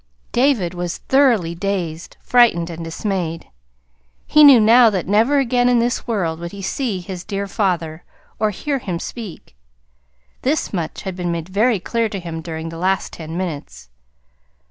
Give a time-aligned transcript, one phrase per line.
[0.31, 3.45] David was thoroughly dazed, frightened, and dismayed.
[4.25, 8.03] He knew now that never again in this world would he see his dear father,
[8.39, 9.55] or hear him speak.
[10.41, 13.89] This much had been made very clear to him during the last ten minutes.